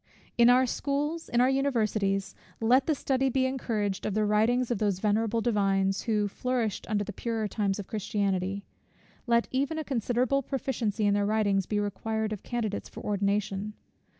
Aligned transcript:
In 0.35 0.49
our 0.49 0.65
schools, 0.65 1.29
in 1.29 1.41
our 1.41 1.49
universities, 1.51 2.33
let 2.59 2.87
the 2.87 2.95
study 2.95 3.29
be 3.29 3.45
encouraged 3.45 4.03
of 4.03 4.15
the 4.15 4.25
writings 4.25 4.71
of 4.71 4.79
those 4.79 4.97
venerable 4.97 5.41
divines, 5.41 6.01
who 6.05 6.27
flourished 6.27 6.87
in 6.89 6.97
the 6.97 7.13
purer 7.13 7.47
times 7.47 7.77
of 7.77 7.85
Christianity. 7.85 8.63
Let 9.27 9.47
even 9.51 9.77
a 9.77 9.83
considerable 9.83 10.41
proficiency 10.41 11.05
in 11.05 11.13
their 11.13 11.27
writings 11.27 11.67
be 11.67 11.79
required 11.79 12.33
of 12.33 12.41
candidates 12.41 12.89
for 12.89 13.01
ordination. 13.03 13.73